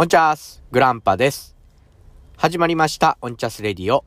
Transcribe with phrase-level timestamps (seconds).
[0.00, 1.56] オンチャースグランパです。
[2.36, 4.04] 始まりました、オンチャスレディオ。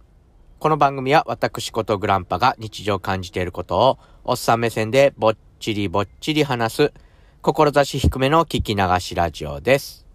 [0.58, 6.94] この番組は私ことグランパが日常感じていることを、おっさん目線でぼっちりぼっちり話す、
[7.42, 10.06] 志低めの聞き流しラジオです。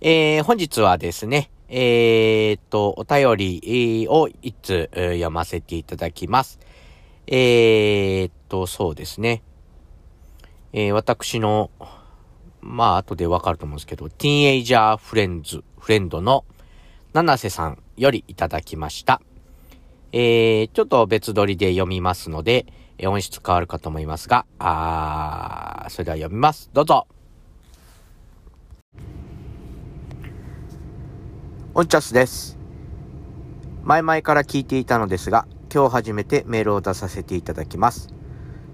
[0.00, 6.60] えー、本日はですね、えー、っと、お便りを一つ読ませていただきます。
[7.26, 9.42] えー、っと、そうですね。
[10.72, 11.72] えー、私の、
[12.62, 16.44] まあ、後でわかると思うんですけど、ティーンエイジャーフレンズ、フレンドの
[17.12, 19.20] 七瀬さんよりいただきました。
[20.12, 22.66] えー、ちょっと別撮りで読みますので、
[23.02, 26.70] 音質変わるかと思いますが、あー、それでは読みます。
[26.72, 27.06] どうぞ。
[31.72, 32.58] オンチャスです。
[33.84, 38.08] 前々から聞いていたのですが、今日初めてメールを出させていただきます。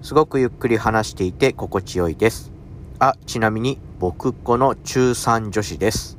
[0.03, 2.55] すごくゆっくり話していて心地よいです。
[2.99, 6.17] あ、ちなみに僕っ子の中3女子です。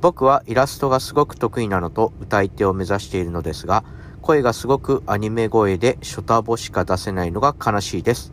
[0.00, 3.84] 僕はイラストがすごく得意なのと歌い手を目指しているのですが、
[4.22, 8.32] 声がすごくアニメ声でショタボしか出せないのが悲しいです。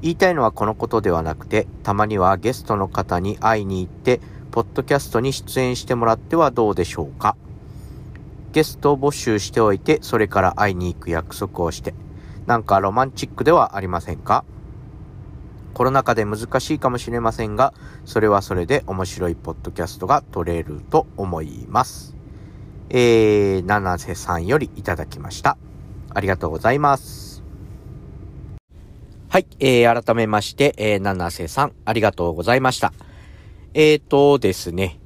[0.00, 7.36] 言いたいのはこのことではなくて、たまにはゲストの方に会いに行って、ポッドキャストに出演してもらってはどうでしょうか。
[8.52, 11.94] ゲストを募集しておいて、それから会いに行く約束をして、
[12.46, 14.46] なんかロマンチックではありませんか？
[15.74, 17.72] コロナ禍で難しいかもしれませんが、
[18.04, 22.16] それはそれで面白いポッドキャストが撮れると思います。
[22.90, 25.58] えー、七瀬さんよりいただきました。
[26.14, 27.42] ありがとうございます。
[29.28, 32.92] はい、えー、改めまして、えー、七瀬さん、ありがとうございました。
[33.74, 34.98] えーとですね、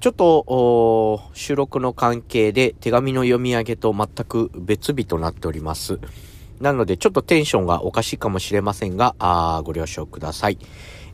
[0.00, 5.98] ちょっと、収録の関係で手紙の読み上げと全く別日となっております。
[6.60, 10.58] なので、ちょっとテンションがおかしいかもしれませんが、あご了承ください。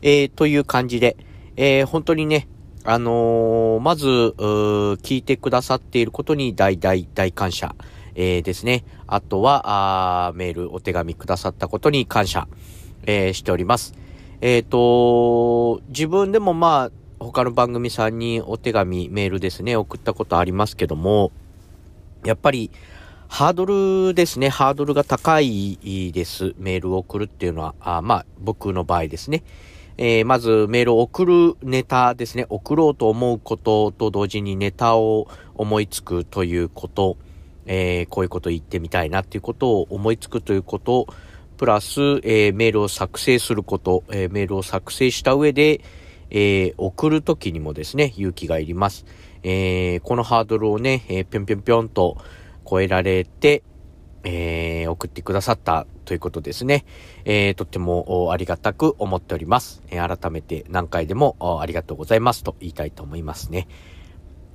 [0.01, 1.17] えー、という感じで、
[1.55, 2.47] えー、本当にね、
[2.83, 7.75] あのー、まず、聞いてくださっていることに大大大感謝、
[8.15, 8.83] えー、ですね。
[9.07, 12.47] あとは、あメール、お手紙くださったことに感謝、
[13.05, 13.93] えー、しております。
[14.41, 21.31] えっ、と、自分でもまあ、他の番組さんにお手紙、メールですね、送ったことありますけども、
[22.25, 22.71] やっぱり、
[23.31, 23.65] ハード
[24.09, 26.53] ルですね、ハードルが高いです。
[26.57, 29.43] メールを送るっていうのは、あまあ、僕の場合ですね。
[29.97, 37.15] えー、まず、メールを送るネタですね、送ろうと思うことと同時にネタを思いつくということ、
[37.65, 41.07] えー、こういうこと言ってみたいなっていうことを思いつくということ、
[41.55, 45.79] プラス、えー、メールを作成すること、えメールを作成した上で、
[46.31, 49.05] えー、送るときにもですね、勇気がいります。
[49.43, 52.17] えー、このハードルをね、え、ぴょんぴょんぴょんと
[52.71, 53.63] 超えられて、
[54.23, 56.85] えー、送ってくださったということですね。
[57.25, 59.83] えー、とってもありがたく思っております。
[59.89, 63.67] えー、改めて何回でもありがとうございますと言いたいと思いますね。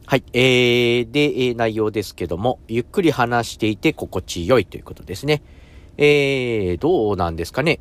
[0.07, 0.25] はい。
[0.33, 5.43] えー、で、えー、内容ですけども、ゆっくり話していて心地よいということですね。
[5.99, 7.81] えー、どうなんですかね。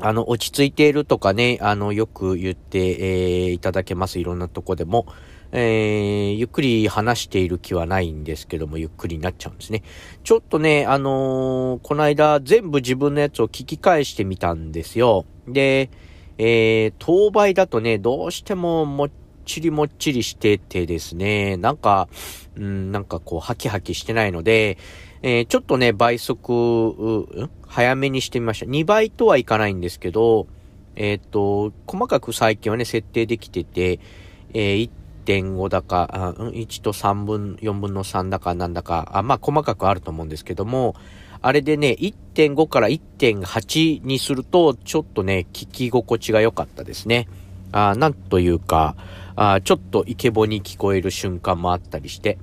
[0.00, 4.18] あの、落ち着いているとかね、あの、よく言って、えー、いただけます。
[4.18, 5.06] いろんなとこでも。
[5.52, 9.82] えー、ゆっくり話している気はないんですけども、ゆっくりになっちゃうんですね。
[10.22, 15.24] ちょっとね、あのー、この間全部自分のやつを聞き返してみたんですよ。
[15.48, 15.90] で、
[16.38, 19.10] えー、当倍だとね、どうしてももっ
[19.44, 22.08] ちりもっちりしててですね、なんか、
[22.56, 24.78] うん、なんかこう、ハキハキしてないので、
[25.22, 28.66] えー、ちょっとね、倍速、早めにしてみました。
[28.66, 30.46] 2倍とはいかないんですけど、
[30.96, 34.00] えっ、ー、と、細かく最近はね、設定できてて、
[34.54, 34.90] えー、
[35.38, 40.94] 1.5だか、1と3分、4分の3だかなんだか、あまあ細かくあると思うんですけども、
[41.42, 47.28] あれでね、1.5から1.8にすると、ちょっとね、聞き心地が良かったですね。
[47.72, 48.96] あなんというか
[49.36, 52.36] あ、ちょっとイケボに聞こえる瞬間もあったりして。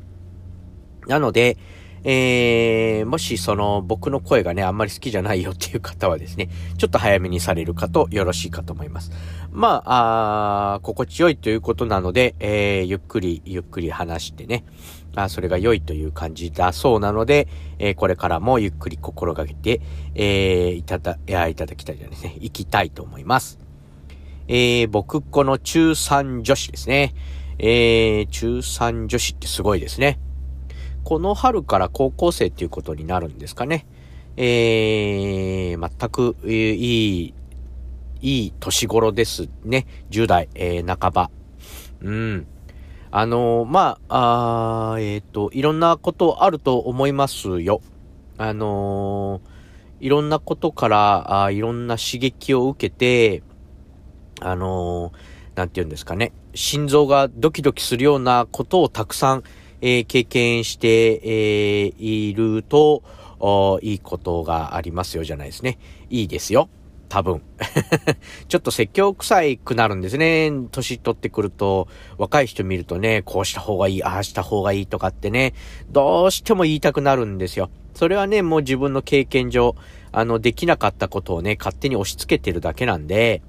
[1.08, 1.58] なので、
[2.04, 9.12] えー、もしその僕の声がね、あんまり好きじゃないよっていう方はですね、ちょっと早めにされるかとよろしいかと思います。
[9.52, 14.64] まあ、あ心地よいということなので、えー、ゆっくりゆっくり話してね、
[15.16, 17.48] あそれが良いという感じだそうなので、
[17.80, 19.82] えー、これからもゆっくり心がけて、
[20.16, 23.60] えー、いただ、いや、いただきたいですね、行きたいと思います。
[24.48, 27.14] えー、僕この中3女子ですね。
[27.60, 30.20] えー、中3女子ってすごいですね。
[31.08, 33.86] この春から高校生っていうことになるんですかね。
[34.36, 37.34] えー、全く、いい、
[38.20, 39.88] いい年頃ですね。
[40.10, 41.32] 10代、えー、半ば。
[42.02, 42.48] うん。
[43.10, 47.80] あのー、まあ、あえっ、ー、と、いろんなことあると思いますよ。
[48.38, 49.40] あの、
[50.02, 53.44] いろんなことから、あいろんな刺激を受けて、
[54.42, 55.14] あの
[55.56, 59.44] なんて言うんですかね、心臓がドキドキするようなことをたくさん、
[59.82, 63.04] えー、経験して、えー、いると、
[63.82, 65.78] いいことがありますよじゃないですね。
[66.10, 66.70] いいですよ。
[67.10, 67.42] 多分。
[68.48, 70.52] ちょっと説教臭いくなるんですね。
[70.72, 71.88] 年取ってくると、
[72.18, 75.54] 若い人見るとね、こうした方がいい、ああした方がいいとかってね、
[75.90, 77.70] どうしても言いたくなるんですよ。
[77.94, 79.76] それはね、もう自分の経験上、
[80.12, 83.42] あの、できなかったことをね、勝手に押し付けてるだけなんで、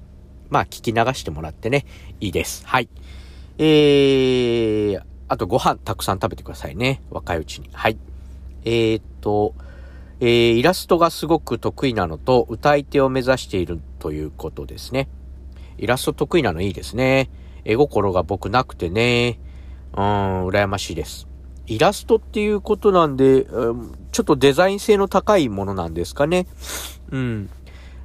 [0.49, 1.85] まあ、聞き流してもらってね、
[2.19, 2.65] いいです。
[2.65, 2.89] はい。
[3.57, 7.01] えー、あとご飯たくさん食べてくださいね。
[7.11, 7.69] 若いうちに。
[7.71, 7.97] はい。
[8.65, 9.53] えー、っと、
[10.19, 15.07] えー、イラストがすごく得意なのと、歌い手を目指しているということですね。
[15.77, 17.29] イラスト得意なのいいですね。
[17.63, 19.39] 絵心が僕なくてね、
[19.93, 21.27] うん、羨ましいです。
[21.67, 26.47] イラストっていうことなんで、うん、ちょっとデザイン性の高いものなんですかね。
[27.11, 27.49] うん。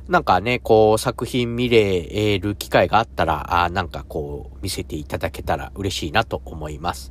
[0.09, 7.11] なんかね、こう、作品見れる機会があったら、あなんかこう、見せていただけたら嬉しいなと思います。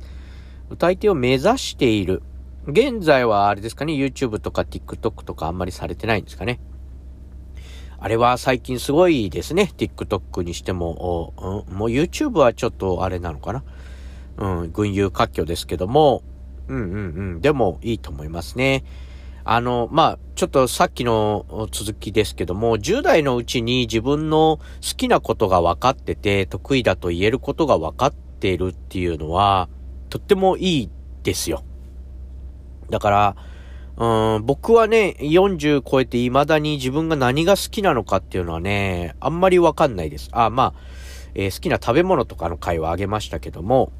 [0.70, 2.22] 歌い手を目指している。
[2.66, 6.60] 現在はあれですかね、YouTube とか TikTok とかあんまりされてないんですかね。
[7.98, 9.72] あれは最近すごいですね。
[9.76, 13.64] TikTok にしても、うん、もう YouTube はちょっとあれなのかな。
[14.36, 16.22] うん、群雄割拠ですけども、
[16.68, 16.96] うんうんう
[17.36, 18.84] ん、でもいいと思いますね。
[19.44, 29.68] あの、まあ、ちょっとさっきの続きですけども、10代のうちに自分の好きなことが分かってて、得意だと言えることが分かっているっていうのは、
[30.08, 30.90] とってもいい
[31.22, 31.62] ですよ。
[32.90, 33.36] だから、
[33.96, 40.30] うん、僕はね、40超えて未だに自分が何が好きなのかっていうのはね、あんまりわかんないです。
[40.32, 40.74] あ、まあ、
[41.34, 43.92] えー、好きな食べ物とかの回はあげましたけども、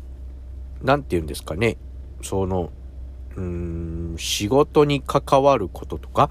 [0.83, 1.77] なんて言うんですかね、
[2.23, 2.71] その、
[3.37, 6.31] うん、仕事に関わることとか、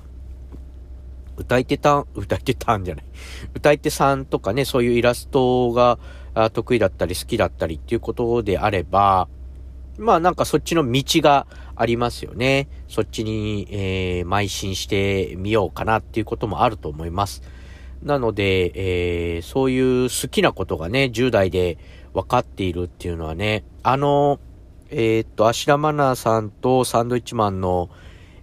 [1.36, 3.06] 歌い手たん、 歌い手たんじゃない。
[3.54, 6.00] 歌い手さんとかね、そういうイラストが
[6.52, 9.28] 得意だったり好きだったりっていうことであれば、
[9.98, 11.46] まあなんかそっちの道が
[11.76, 12.68] ありますよね。
[12.88, 17.44] そっちに、えー、邁進してみようかなっていうこともあると思います。
[18.02, 18.72] なので、
[19.36, 21.78] えー、そういう好きなことがね、10代で
[22.14, 24.40] 分かっているっていうのはね、あの、
[24.96, 27.90] えー、っと、アシラマナーさんとサンドイッチマンの、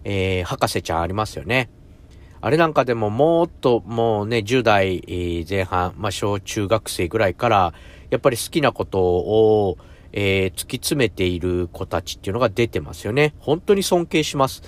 [0.03, 1.71] えー、博士ちゃんありますよね。
[2.41, 7.75] あれなんかでももっともうね、10代前半、まあ小中学生ぐらいから、
[8.11, 9.79] やっぱり好きなことを、
[10.13, 13.33] えー、突き詰めている子たちっていうのが出てますよね。
[13.39, 14.63] 本当に尊敬します。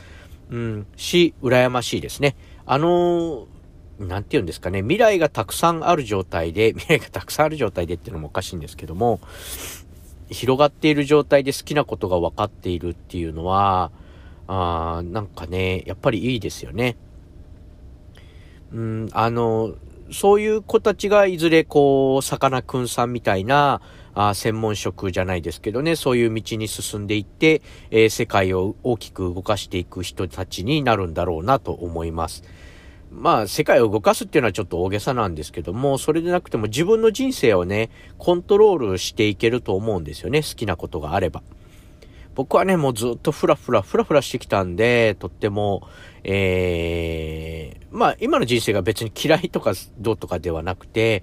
[0.51, 2.37] うん、し、羨ましいですね。
[2.65, 9.19] あのー、なんて言うんですかね、未来がたくさんある状態で、未来がたくさんある状態でっていうのもおかしいんですけども、
[10.33, 13.91] 広がっている状態で好きなことが分かっているっていうのは、
[14.47, 16.97] あなんかね、やっぱりいいですよね。
[18.73, 19.75] うん、あの、
[20.11, 23.81] そういう子たちがいずれこう、さかなクンさんみたいな、
[24.15, 32.43] あ専門職じゃないですけどね、そういう道に進んでいって、えー、世界を大きく動かしていく人たちになるんだろうなと思います。
[33.15, 41.43] まあ、世界を動かすっていうのはちょっと大げさなんですけども、それでなくても自分の人生をね、コントロールしていけると思うんですよね、好きなことがあれば。
[42.35, 45.87] 僕はね、もうずっとふらふら、ふらふらしてきたんで、とっても、
[46.25, 51.23] えー、まあ、今の人生が別に嫌いとかどうとかではなくて、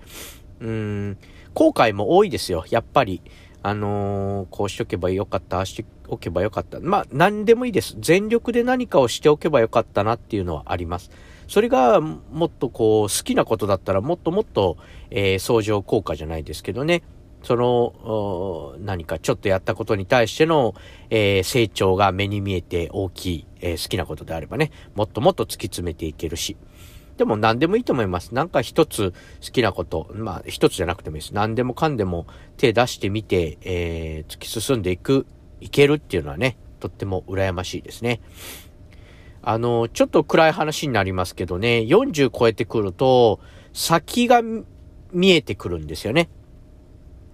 [0.60, 1.18] うん、
[1.56, 3.22] 後悔も多いですよ、やっぱり。
[3.62, 6.80] あのー、こうしとけばよかった、ああしておけばよかった。
[6.80, 7.96] まあ、何でもいいです。
[8.00, 11.10] 全力で何かをしておけばよかったなっていうのはあります。
[11.50, 14.78] それがもっとこう、好きなことだったらもっともっと、
[15.10, 17.02] えー、相乗効果じゃないですけどね。
[17.42, 20.76] その、何かちょっとやったことに対しての、
[21.10, 26.56] えー、成長が目に見えて大きい、えー、好きなことであればね、もっともっと突き詰めていけるし。
[27.18, 28.36] でも何でもいいと思います。
[28.36, 29.14] なんか一つ
[29.44, 31.34] 好きなこと、まあ一つじゃなくてもいいです。
[31.34, 32.28] 何でもかんでも
[32.58, 35.26] 手出してみて、えー、突き進んでいく、
[35.62, 38.22] いけるっていうのはね、とっても羨ましいですね。
[39.42, 43.40] あの、ちょっと暗い話になりますけどね、40超えてくると、
[43.74, 44.42] 先が
[45.12, 46.30] 見えてくるんですよね。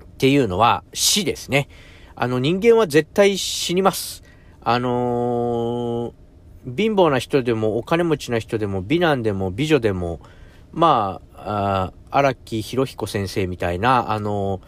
[0.04, 1.68] っていうのは死ですね。
[2.16, 4.24] あの人間は絶対死にます。
[4.62, 6.26] あのー
[6.66, 10.20] 貧乏な人でもお金持ちな人でも美男でも美女でも、
[10.72, 14.62] まあ、荒木博彦先生みたいな、あの、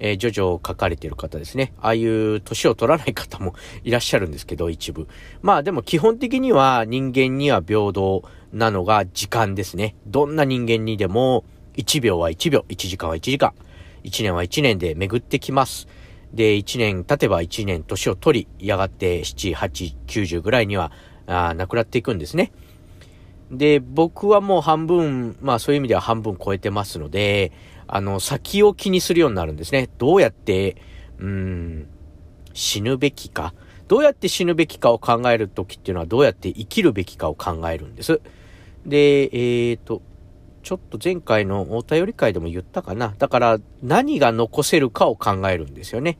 [0.00, 1.72] えー、ジョジョを書かれている方ですね。
[1.80, 5.08] ああいう年を取らない方もいらっしゃるんですけど、一部。
[5.42, 9.94] まあでも基本的には人間には平等なのが時間ですね。
[10.06, 11.44] どんな人間にでも
[11.76, 13.52] 1秒は1秒、1時間は1時間、
[14.04, 15.88] 1年は1年で巡ってきます。
[16.32, 20.92] で、1年経てば1年年を取り、やがて7、8、90ぐらいには
[21.26, 22.52] あなくなっていくんですね。
[23.50, 27.52] で、僕はもう半分、まあそういう意味では半分超えてますので、
[27.86, 29.88] あの、先を気にするようになるんですね。
[29.98, 30.76] どうやって、
[31.18, 31.86] うん、
[32.52, 33.54] 死ぬべきか。
[33.88, 38.20] どうやって死ぬべきかを考えるときっていうのはどうやって生きるべきかを考えるんです。
[38.86, 40.02] で、えっ、ー、と、
[40.62, 43.14] ちょっと前回のお便り会でも言ったかな。
[43.18, 46.18] だから何が残せるかを考えるんですよね。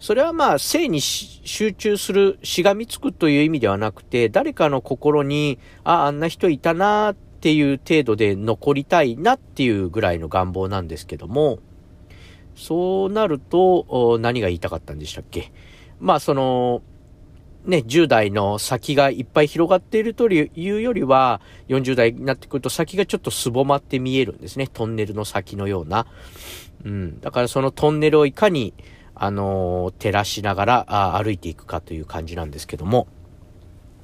[0.00, 7.14] それはまあ性に集中する、しがみつくという意味ではなくて、誰かの心に、あ、あんな人いたなっ
[7.44, 11.58] ていう程度で残りたいなっていうぐらいの願望なんですけども、
[12.56, 15.52] そうなると、何が言いたかったんでしたっけ？
[16.00, 16.80] まあその、
[17.66, 24.66] ね、10代の先がいっぱい広がっているというよりは、40代になってくると先がちょっとすぼまって見えるんですね。
[24.66, 26.06] トンネルの先のような。
[26.82, 27.20] うん。
[27.20, 28.72] だからそのトンネルをいかに、
[29.14, 33.06] あのー、照らしながらあ歩いていくかという感じなんですけども、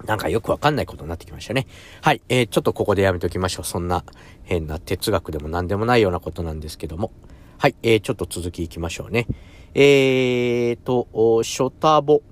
[0.06, 1.66] なんかよくわかんないことになってきましたね。
[2.02, 2.20] はい。
[2.28, 3.64] えー、ちょっとここでやめときましょう。
[3.64, 4.04] そんな
[4.44, 7.12] 変な哲学でも何でもないようなことなんですけども。
[7.58, 7.74] はい。
[7.82, 9.26] えー、ちょっと続きいきましょうね。
[9.74, 12.22] えーと、ショタボ。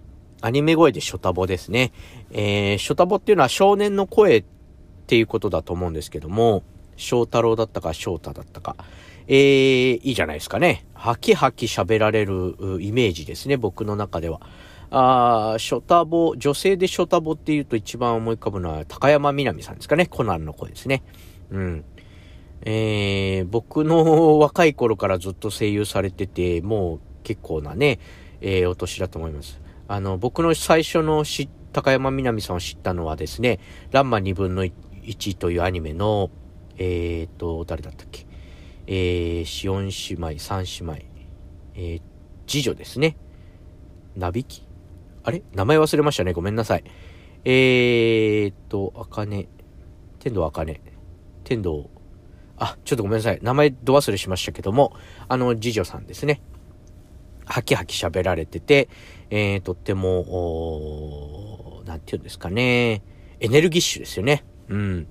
[0.40, 1.92] アニメ声でショタボですね。
[2.30, 4.44] えー、ショタボっていうのは少年の声っ
[5.06, 6.62] ていうことだと思うんですけども、
[6.96, 8.76] 翔太郎だったか翔太だったか。
[9.26, 10.86] えー、いいじゃないですかね。
[10.94, 14.40] はきはき喋られるイメージですね、僕の中では。
[14.90, 20.06] あショタボ、女性でショタボって言うと一番思い浮かぶのは高山みなみさんですかね。
[20.06, 21.02] コナンの声ですね。
[21.50, 21.84] うん。
[22.62, 27.98] えー、僕の若い頃からずっと声優されてて、もう結構なね、
[28.40, 29.60] えー、お年だと思います。
[29.88, 36.30] あの、僕の最初のし、高山みなみさんを知ったのはですね、ランマ2分の1というアニメの、
[36.78, 38.26] えーと、誰だったっけ
[38.86, 40.92] えー、四姉妹、三姉妹、
[41.74, 42.02] えー、
[42.46, 43.16] 次女ですね。
[44.16, 44.67] なびき
[45.24, 45.42] あれ？
[45.54, 46.32] 名前忘れましたね。
[46.32, 46.84] ごめんなさい。
[47.44, 49.48] えーと、あかね、
[50.18, 50.80] 天童あかね、
[51.44, 51.88] 天童、
[52.56, 53.38] あ、ちょっとごめんなさい。
[53.42, 54.92] 名前ど忘れしましたけども、
[55.28, 56.40] あの、次女さんですね。
[57.44, 58.88] はきはき喋られてて、
[59.30, 63.02] えー、とっても、なんて言うんですかね、
[63.40, 64.44] エネルギッシュですよね。
[64.68, 65.06] うん。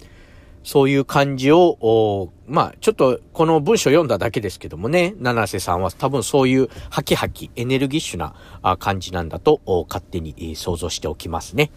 [0.67, 8.36] そういう感じを、まあ、ちょっとこの文章読んだだけですけどもね、七瀬さんは多分そういうハキハキ、エネルギッシュな
[8.75, 11.71] 感じなんだと勝手に想像しておきますね。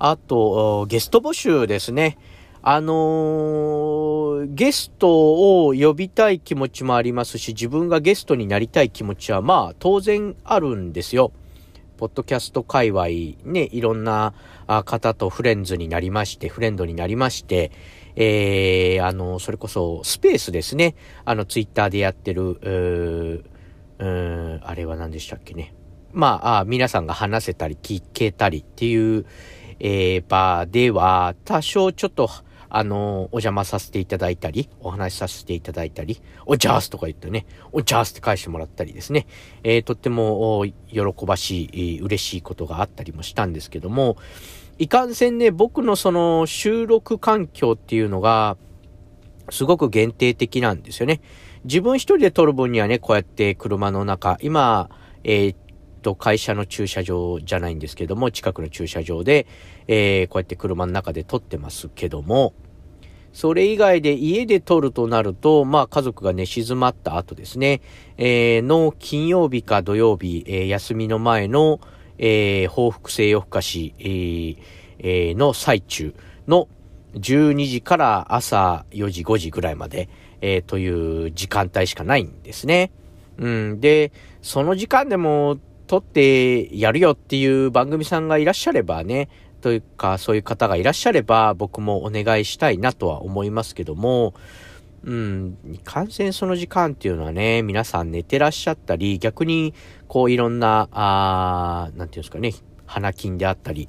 [0.00, 2.18] あと、ゲスト募集ですね。
[2.60, 11.30] あのー、ゲストを呼びたい気持ちもありますし、自分がゲストになりたい気持ちはまあ当然あるんですよ。
[11.98, 13.06] ポッドキャスト界隈
[13.44, 14.34] ね、いろんな
[14.66, 17.72] 方とフレンズになりまして、フレンドになりまして、
[18.16, 20.94] えー、あの、それこそスペースですね。
[21.24, 25.74] あの、ツイッターでやってる、うーあれは何でしたっけね。
[26.12, 29.26] まあ、あ皆さんが話せたり聞けたりっていう、
[29.80, 32.28] えー、場では、多少ちょっと
[32.68, 39.26] あの、お邪魔させていただいたり、お話しさせていただいたり、おジャースとか言ってね、おジャースって返してもらったりですね、
[39.62, 44.16] えー、とっても喜ばしい、嬉しいことがあったりもしたんですけども、
[44.78, 48.56] いかんせんね、僕のその収録環境っていうのが、
[49.50, 51.20] すごく限定的なんですよね。
[51.64, 54.90] 自分一人で撮る分にはね、こうやって車の中、今、
[55.24, 55.56] えー、
[56.06, 59.48] と、会社の駐車場じゃないんですけども、近くの駐車場で、
[59.88, 62.54] えー、こうやって車の中で撮ってますけども、
[63.32, 67.80] それ以外で家で撮るとなると、まあ家族が寝静まった後ですね、
[68.18, 71.80] えー、の金曜日か土曜日、えー、休みの前の、
[72.18, 73.94] えー、報復性夜更かし、
[74.98, 76.14] えー、の最中
[76.46, 76.68] の
[77.14, 80.08] 12時から朝4時5時ぐらいまで、
[80.40, 82.90] えー、という時間帯しかないんですね。
[83.38, 83.80] うん。
[83.80, 89.28] で、その時間でも撮ってやるよっていう番組さんがいらっしゃればね、
[89.60, 94.34] というか、そういう方がいらっしゃれば、僕もお願いしたいなとは思いますけども、
[95.06, 99.72] うん、感染その時間っていうのはね、皆さん寝てらっしゃったり、逆に、
[100.08, 102.52] こういろんな、あなんていうんですかね、
[102.86, 103.88] 花金であったり、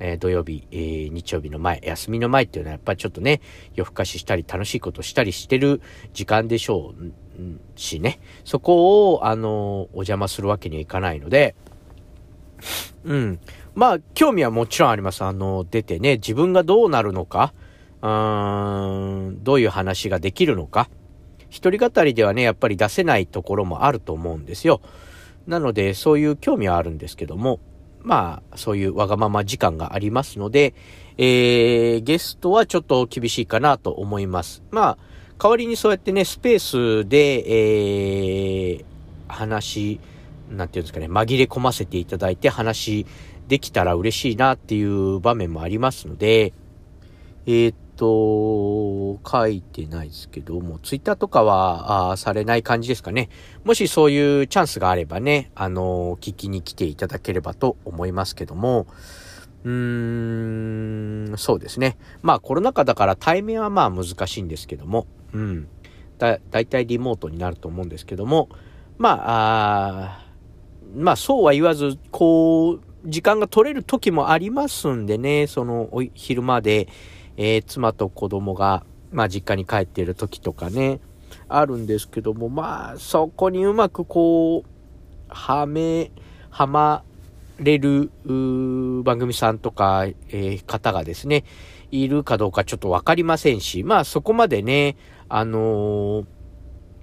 [0.00, 3.42] えー、土曜日、えー、日曜日の前、休みの前っていうのはやっぱりちょっとね、
[3.74, 5.82] 夜更かししたり楽しいことしたりしてる
[6.14, 7.12] 時間でしょう
[7.76, 11.54] しね、そこを、あの、お邪魔するわけにはいかないので、
[13.04, 13.40] うん。
[13.74, 15.24] まあ、興味はもちろんあります。
[15.24, 17.52] あの、出てね、自分がどうなるのか、
[18.04, 20.90] うーん、どういう話ができるのか。
[21.48, 24.82] 一人語りではね、やっぱり出せないところもあると思うんですよ。
[25.46, 27.60] なので、そういう興味はあるんですけども、
[28.02, 30.74] まあ、そういうわがまま時間がありますので、
[31.16, 34.62] えー、ゲストはちょっと厳しいかなと思います。
[34.70, 34.98] まあ、
[35.38, 36.58] 代わりにそうやってね、スペー
[37.04, 38.84] スで、えー、
[39.28, 39.98] 話、
[40.50, 43.06] なんていうんですかね、紛れ込ませていただいて話
[43.48, 46.52] できたら嬉しいなっていう場面もありますので、
[47.46, 53.28] えー、っと、書いてないですけども、ツイッターとかは、あされない感じですかね。
[53.64, 58.86] もしそういうチャンスがあればね、あの、聞きに来ていただければと思いますけども、
[59.64, 61.96] うーん、そうですね。
[62.22, 65.68] まあコロナ禍だから対面はまあ難しいんですけども、うん。
[66.18, 68.48] だ、だいたいリモートになると思うんですけども、
[68.98, 70.24] まあ、あ
[70.94, 76.88] まあそうは言わず、こう、時間が取れる時もありますんでね、その、昼間で、
[77.36, 81.00] えー、妻と子供が、まあ実家に帰っている時とかね、
[81.48, 84.68] あるんですけども、まあそこにうまくこう、
[85.28, 86.10] はめ、
[86.50, 87.02] はま
[87.58, 88.10] れる
[89.04, 91.44] 番組さんとか、えー、方がですね、
[91.90, 94.96] いるかどうかちょっとわかりませんし、まあそこまでね、
[95.28, 96.26] あのー、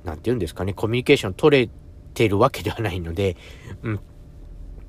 [0.05, 1.69] なんて言うんですかね、コミュニケーション取れ
[2.13, 3.37] てるわけではないので、
[3.83, 3.99] うん、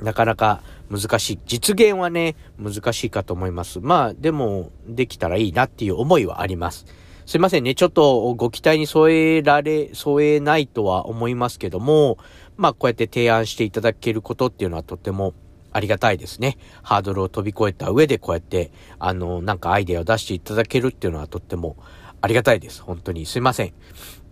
[0.03, 1.39] なかなか難しい。
[1.47, 3.81] 実現はね、難しいかと思います。
[3.81, 6.87] まあ、でも、できたらいいなっていう思いはあります。
[7.25, 7.75] すいませんね。
[7.75, 12.19] ちょっとご期待に添えられ、添えないとは思いますけども、
[12.57, 15.35] まあ、こうやって提案していただけることっていうのはとても
[15.73, 16.59] ありがたいですね。
[16.83, 21.77] ハードルを飛び越えた上でこうやって、あの、なんかアイデアを出していただけるっていうのはとっても
[22.21, 22.83] ありがたいです。
[22.83, 23.73] 本当にすいません。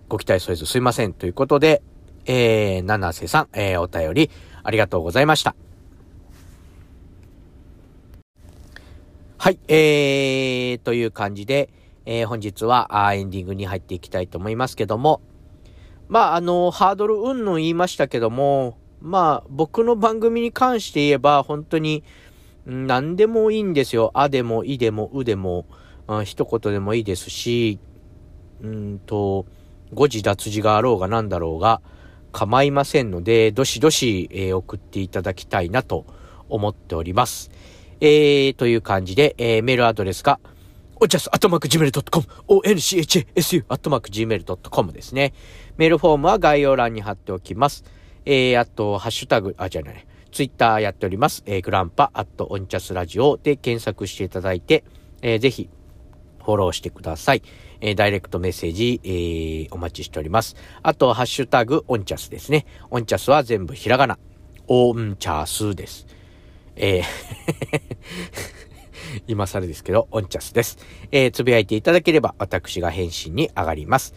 [0.08, 1.12] ご期待添えずすいません。
[1.12, 1.82] ということで、
[2.26, 4.30] えー、七瀬さん、えー、お便り
[4.62, 5.54] ありがとうございました。
[9.38, 11.70] はい、えー、という感じで、
[12.04, 15.22] えー、本日はあエンディングに入っていきたいと思いますけども、
[16.08, 22.04] まあ、あの、ハードルうんぬん言いましたけども、まあ、僕の番組に関して言えば、本当に、
[22.66, 24.10] 何でもいいんですよ。
[24.14, 25.66] あでも、いでも、うでも、
[26.24, 27.78] 一言でもいいですし、
[28.60, 29.46] うんと、
[29.94, 31.80] 誤字脱字があろうが何だろうが
[32.30, 36.06] 構いませんので、どしどし、えー、送っていただきたいなと
[36.49, 37.50] 思っております。
[38.00, 40.40] えー、という感じで、えー、メールアドレスが、
[41.00, 45.32] おちゃす、アットマーク gmail.com、onchasu、アットマーク gmail.com ですね。
[45.76, 47.84] メールフォームは概要欄に貼っておきます。
[48.26, 51.42] えー、あと、ハッシュタグ、あ、じゃない、ツイッターやっております。
[51.46, 54.84] えー、グランパ、アットオンチャスラジオで検索していただいて、
[55.23, 55.71] えー、ぜひ、
[56.45, 57.43] フォローしてください。
[57.80, 60.56] えー、ダイレクトメッセージ、えー、お待ちしております。
[60.82, 62.66] あと、ハッシュタグ、オンチャスですね。
[62.90, 64.19] オンチャスは全部ひらがな。
[64.69, 66.06] オンチャスです。
[66.76, 67.04] えー
[69.26, 70.78] 今更ですけど、オンチャスです。
[71.10, 74.14] えー、つぶやいていただければ、私が返信に上がります。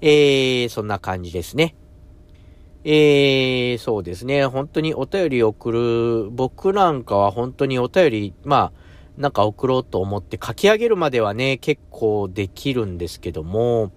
[0.00, 1.74] えー、そんな感じですね。
[2.84, 4.46] えー、そうですね。
[4.46, 8.85] 本当にお便り送る、僕なんかは本当にお便り、まあ、
[9.16, 13.92] なんか送ろうと思って書き上げるまではね、結構できるんですけども、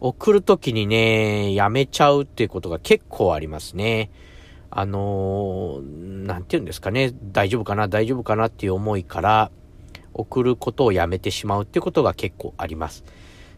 [0.00, 4.10] 送るときにね、やめちゃうっていうことが結構ありますね。
[4.70, 9.50] あのー、なんて言うんですかね、大丈夫かな、大丈夫かなっていう思いから、
[10.12, 13.04] 送ることをやめてしまうっていうことが結構あります。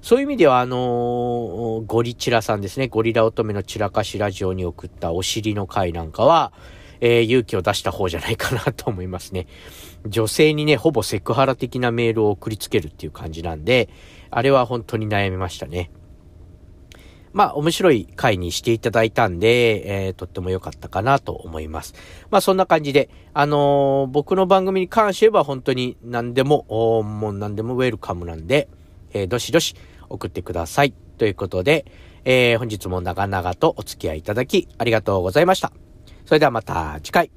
[0.03, 2.89] そういう意味では、あのー、ゴリチラさんですね。
[2.89, 6.53] ゴリラ乙女の散らかしラジオに送ったお尻の回なんかは、
[7.01, 9.47] えー、勇気を出した方じゃないかなと思いますね。
[10.07, 13.89] 女性にね、ほぼセクハラ的なメールを送りつけるっていう感じなんで、
[14.31, 15.91] あれは本当に悩みましたね。
[17.33, 21.93] まあ、面白い回にしていただいたんで、えー、とっても良かったかなと思います。
[22.31, 26.65] まあ、そんな感じで、あのー、僕の番組に関しては本当に何でも、
[27.03, 28.69] もう何でもウェルカムなんで、
[29.13, 29.75] えー、どしどし
[30.09, 30.95] 送ってください。
[31.19, 31.85] ということで、
[32.25, 35.86] えー、本日も長々とお付き合いいただきありがとうございました。
[36.27, 37.31] それではまた次回。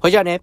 [0.00, 0.40] ほいじゃあね。